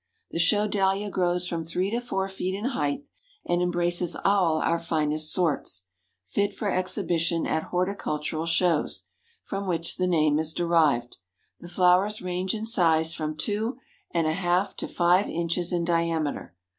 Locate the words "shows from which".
8.47-9.97